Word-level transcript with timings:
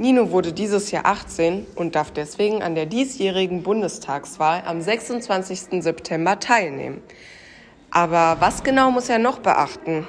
Nino 0.00 0.30
wurde 0.30 0.54
dieses 0.54 0.90
Jahr 0.92 1.04
18 1.04 1.66
und 1.74 1.94
darf 1.94 2.10
deswegen 2.10 2.62
an 2.62 2.74
der 2.74 2.86
diesjährigen 2.86 3.62
Bundestagswahl 3.62 4.62
am 4.64 4.80
26. 4.80 5.82
September 5.82 6.38
teilnehmen. 6.38 7.02
Aber 7.90 8.38
was 8.40 8.62
genau 8.62 8.90
muss 8.90 9.10
er 9.10 9.18
noch 9.18 9.40
beachten? 9.40 10.08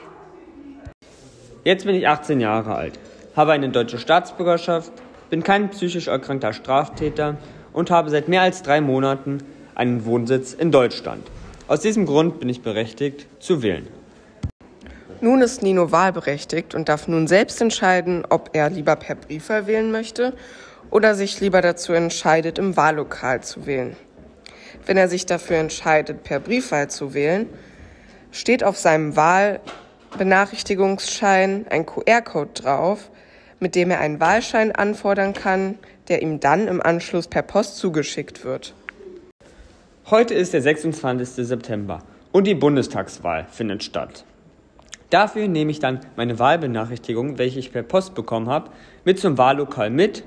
Jetzt 1.65 1.83
bin 1.83 1.95
ich 1.95 2.07
18 2.07 2.39
Jahre 2.39 2.73
alt, 2.73 2.99
habe 3.35 3.51
eine 3.51 3.67
deutsche 3.67 3.99
Staatsbürgerschaft, 3.99 4.93
bin 5.29 5.43
kein 5.43 5.71
psychisch 5.71 6.07
erkrankter 6.07 6.53
Straftäter 6.53 7.35
und 7.73 7.91
habe 7.91 8.09
seit 8.09 8.29
mehr 8.29 8.43
als 8.43 8.63
drei 8.63 8.79
Monaten 8.79 9.39
einen 9.75 10.05
Wohnsitz 10.05 10.53
in 10.53 10.71
Deutschland. 10.71 11.27
Aus 11.67 11.81
diesem 11.81 12.05
Grund 12.05 12.39
bin 12.39 12.47
ich 12.47 12.61
berechtigt 12.61 13.27
zu 13.41 13.61
wählen. 13.61 13.89
Nun 15.23 15.43
ist 15.43 15.61
Nino 15.61 15.91
wahlberechtigt 15.91 16.73
und 16.73 16.89
darf 16.89 17.07
nun 17.07 17.27
selbst 17.27 17.61
entscheiden, 17.61 18.25
ob 18.27 18.49
er 18.53 18.71
lieber 18.71 18.95
per 18.95 19.13
Briefwahl 19.13 19.67
wählen 19.67 19.91
möchte 19.91 20.33
oder 20.89 21.13
sich 21.13 21.39
lieber 21.39 21.61
dazu 21.61 21.93
entscheidet, 21.93 22.57
im 22.57 22.75
Wahllokal 22.75 23.43
zu 23.43 23.67
wählen. 23.67 23.95
Wenn 24.87 24.97
er 24.97 25.07
sich 25.07 25.27
dafür 25.27 25.57
entscheidet, 25.57 26.23
per 26.23 26.39
Briefwahl 26.39 26.89
zu 26.89 27.13
wählen, 27.13 27.47
steht 28.31 28.63
auf 28.63 28.79
seinem 28.79 29.15
Wahlbenachrichtigungsschein 29.15 31.67
ein 31.69 31.85
QR-Code 31.85 32.53
drauf, 32.55 33.11
mit 33.59 33.75
dem 33.75 33.91
er 33.91 33.99
einen 33.99 34.19
Wahlschein 34.19 34.71
anfordern 34.71 35.33
kann, 35.33 35.77
der 36.07 36.23
ihm 36.23 36.39
dann 36.39 36.67
im 36.67 36.81
Anschluss 36.81 37.27
per 37.27 37.43
Post 37.43 37.77
zugeschickt 37.77 38.43
wird. 38.43 38.73
Heute 40.09 40.33
ist 40.33 40.53
der 40.53 40.63
26. 40.63 41.45
September 41.45 42.01
und 42.31 42.47
die 42.47 42.55
Bundestagswahl 42.55 43.45
findet 43.51 43.83
statt. 43.83 44.25
Dafür 45.11 45.49
nehme 45.49 45.71
ich 45.71 45.79
dann 45.79 45.99
meine 46.15 46.39
Wahlbenachrichtigung, 46.39 47.37
welche 47.37 47.59
ich 47.59 47.73
per 47.73 47.83
Post 47.83 48.15
bekommen 48.15 48.47
habe, 48.47 48.71
mit 49.03 49.19
zum 49.19 49.37
Wahllokal 49.37 49.89
mit 49.89 50.23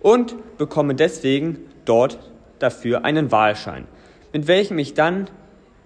und 0.00 0.36
bekomme 0.58 0.94
deswegen 0.94 1.58
dort 1.84 2.16
dafür 2.60 3.04
einen 3.04 3.32
Wahlschein, 3.32 3.88
mit 4.32 4.46
welchem 4.46 4.78
ich 4.78 4.94
dann 4.94 5.28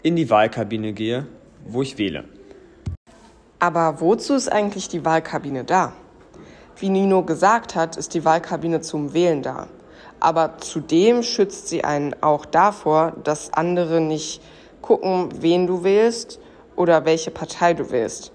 in 0.03 0.17
die 0.17 0.29
Wahlkabine 0.29 0.93
gehe, 0.93 1.27
wo 1.65 1.81
ich 1.81 1.97
wähle. 1.97 2.25
Aber 3.59 4.03
wozu 4.03 4.35
ist 4.35 4.53
eigentlich 4.53 4.89
die 4.89 5.03
Wahlkabine 5.03 5.65
da? 5.65 5.95
Wie 6.77 6.91
Nino 6.91 7.23
gesagt 7.23 7.75
hat, 7.75 7.97
ist 7.97 8.13
die 8.13 8.27
Wahlkabine 8.27 8.83
zum 8.83 9.15
Wählen 9.15 9.43
da. 9.43 9.67
Aber 10.19 10.59
zudem 10.59 11.23
schützt 11.23 11.69
sie 11.69 11.85
einen 11.85 12.15
auch 12.21 12.45
davor, 12.45 13.15
dass 13.25 13.55
andere 13.55 14.03
nicht 14.03 14.43
gucken, 14.83 15.31
wen 15.41 15.67
du 15.67 15.85
wählst 15.85 16.39
oder 16.81 17.05
welche 17.05 17.31
Partei 17.31 17.75
du 17.75 17.91
wählst. 17.91 18.33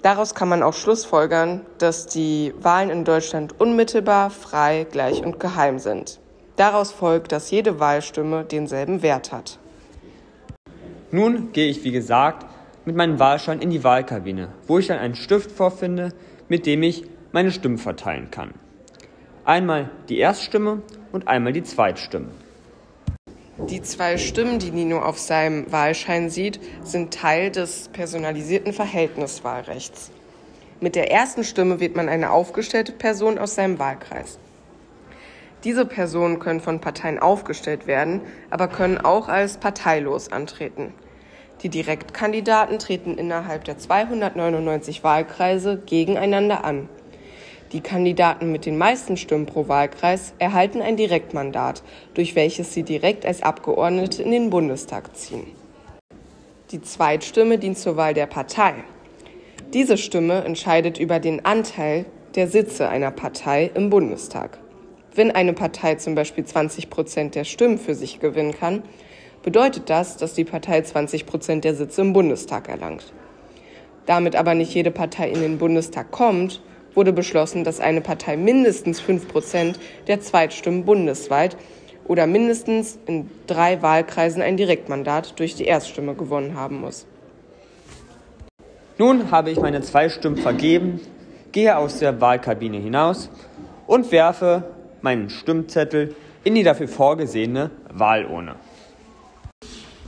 Daraus 0.00 0.34
kann 0.34 0.48
man 0.48 0.62
auch 0.62 0.72
schlussfolgern, 0.72 1.66
dass 1.76 2.06
die 2.06 2.54
Wahlen 2.62 2.88
in 2.88 3.04
Deutschland 3.04 3.60
unmittelbar, 3.60 4.30
frei, 4.30 4.86
gleich 4.90 5.22
und 5.22 5.38
geheim 5.38 5.78
sind. 5.78 6.18
Daraus 6.56 6.90
folgt, 6.90 7.30
dass 7.30 7.50
jede 7.50 7.78
Wahlstimme 7.78 8.44
denselben 8.44 9.02
Wert 9.02 9.32
hat. 9.32 9.58
Nun 11.10 11.52
gehe 11.52 11.68
ich, 11.68 11.84
wie 11.84 11.92
gesagt, 11.92 12.46
mit 12.86 12.96
meinem 12.96 13.18
Wahlschein 13.18 13.60
in 13.60 13.68
die 13.68 13.84
Wahlkabine, 13.84 14.48
wo 14.66 14.78
ich 14.78 14.86
dann 14.86 14.98
einen 14.98 15.14
Stift 15.14 15.52
vorfinde, 15.52 16.14
mit 16.48 16.64
dem 16.64 16.82
ich 16.82 17.04
meine 17.32 17.50
Stimmen 17.50 17.76
verteilen 17.78 18.30
kann. 18.30 18.54
Einmal 19.44 19.90
die 20.08 20.18
Erststimme 20.18 20.80
und 21.12 21.28
einmal 21.28 21.52
die 21.52 21.64
Zweitstimme. 21.64 22.28
Die 23.66 23.82
zwei 23.82 24.18
Stimmen, 24.18 24.60
die 24.60 24.70
Nino 24.70 25.00
auf 25.00 25.18
seinem 25.18 25.70
Wahlschein 25.72 26.30
sieht, 26.30 26.60
sind 26.84 27.12
Teil 27.12 27.50
des 27.50 27.88
personalisierten 27.88 28.72
Verhältniswahlrechts. 28.72 30.12
Mit 30.80 30.94
der 30.94 31.10
ersten 31.10 31.42
Stimme 31.42 31.80
wählt 31.80 31.96
man 31.96 32.08
eine 32.08 32.30
aufgestellte 32.30 32.92
Person 32.92 33.36
aus 33.36 33.56
seinem 33.56 33.80
Wahlkreis. 33.80 34.38
Diese 35.64 35.84
Personen 35.84 36.38
können 36.38 36.60
von 36.60 36.80
Parteien 36.80 37.18
aufgestellt 37.18 37.88
werden, 37.88 38.20
aber 38.48 38.68
können 38.68 38.96
auch 38.96 39.28
als 39.28 39.56
parteilos 39.56 40.30
antreten. 40.30 40.94
Die 41.62 41.68
Direktkandidaten 41.68 42.78
treten 42.78 43.18
innerhalb 43.18 43.64
der 43.64 43.76
299 43.76 45.02
Wahlkreise 45.02 45.82
gegeneinander 45.84 46.64
an. 46.64 46.88
Die 47.72 47.80
Kandidaten 47.82 48.50
mit 48.50 48.64
den 48.64 48.78
meisten 48.78 49.18
Stimmen 49.18 49.44
pro 49.44 49.68
Wahlkreis 49.68 50.32
erhalten 50.38 50.80
ein 50.80 50.96
Direktmandat, 50.96 51.82
durch 52.14 52.34
welches 52.34 52.72
sie 52.72 52.82
direkt 52.82 53.26
als 53.26 53.42
Abgeordnete 53.42 54.22
in 54.22 54.30
den 54.30 54.48
Bundestag 54.48 55.14
ziehen. 55.14 55.46
Die 56.70 56.80
Zweitstimme 56.80 57.58
dient 57.58 57.76
zur 57.76 57.96
Wahl 57.96 58.14
der 58.14 58.26
Partei. 58.26 58.74
Diese 59.74 59.98
Stimme 59.98 60.44
entscheidet 60.44 60.98
über 60.98 61.18
den 61.20 61.44
Anteil 61.44 62.06
der 62.34 62.48
Sitze 62.48 62.88
einer 62.88 63.10
Partei 63.10 63.70
im 63.74 63.90
Bundestag. 63.90 64.58
Wenn 65.14 65.30
eine 65.30 65.52
Partei 65.52 65.96
zum 65.96 66.14
Beispiel 66.14 66.44
20 66.44 66.88
Prozent 66.88 67.34
der 67.34 67.44
Stimmen 67.44 67.76
für 67.76 67.94
sich 67.94 68.18
gewinnen 68.18 68.52
kann, 68.52 68.82
bedeutet 69.42 69.90
das, 69.90 70.16
dass 70.16 70.32
die 70.32 70.44
Partei 70.44 70.80
20 70.80 71.26
Prozent 71.26 71.64
der 71.64 71.74
Sitze 71.74 72.00
im 72.00 72.14
Bundestag 72.14 72.68
erlangt. 72.68 73.12
Damit 74.06 74.36
aber 74.36 74.54
nicht 74.54 74.72
jede 74.72 74.90
Partei 74.90 75.28
in 75.28 75.40
den 75.40 75.58
Bundestag 75.58 76.10
kommt, 76.10 76.62
wurde 76.94 77.12
beschlossen, 77.12 77.64
dass 77.64 77.80
eine 77.80 78.00
Partei 78.00 78.36
mindestens 78.36 79.00
5 79.00 79.28
Prozent 79.28 79.78
der 80.06 80.20
Zweitstimmen 80.20 80.84
bundesweit 80.84 81.56
oder 82.06 82.26
mindestens 82.26 82.98
in 83.06 83.30
drei 83.46 83.82
Wahlkreisen 83.82 84.42
ein 84.42 84.56
Direktmandat 84.56 85.38
durch 85.38 85.54
die 85.54 85.64
Erststimme 85.64 86.14
gewonnen 86.14 86.54
haben 86.56 86.80
muss. 86.80 87.06
Nun 88.96 89.30
habe 89.30 89.50
ich 89.50 89.60
meine 89.60 89.82
zwei 89.82 90.08
Stimmen 90.08 90.38
vergeben, 90.38 91.00
gehe 91.52 91.76
aus 91.76 92.00
der 92.00 92.20
Wahlkabine 92.20 92.78
hinaus 92.78 93.30
und 93.86 94.10
werfe 94.10 94.64
meinen 95.02 95.30
Stimmzettel 95.30 96.16
in 96.42 96.54
die 96.54 96.62
dafür 96.62 96.88
vorgesehene 96.88 97.70
Wahlurne. 97.92 98.56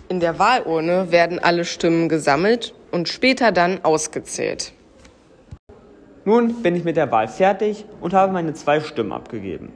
In 0.09 0.19
der 0.19 0.41
Wahlurne 0.41 1.13
werden 1.13 1.39
alle 1.39 1.65
Stimmen 1.65 2.09
gesammelt 2.09 2.75
und 2.91 3.09
später 3.09 3.53
dann 3.53 3.85
ausgezählt. 3.85 4.73
Nun 6.31 6.63
bin 6.63 6.77
ich 6.77 6.85
mit 6.85 6.97
der 6.97 7.11
Wahl 7.11 7.27
fertig 7.27 7.85
und 8.01 8.15
habe 8.15 8.33
meine 8.33 8.55
zwei 8.55 8.79
Stimmen 8.79 9.11
abgegeben. 9.11 9.73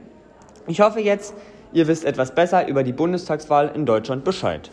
Ich 0.67 0.79
hoffe 0.79 1.01
jetzt, 1.01 1.33
ihr 1.73 1.85
wisst 1.89 2.05
etwas 2.05 2.33
besser 2.33 2.69
über 2.69 2.81
die 2.81 2.93
Bundestagswahl 2.93 3.73
in 3.75 3.85
Deutschland 3.85 4.23
Bescheid. 4.23 4.71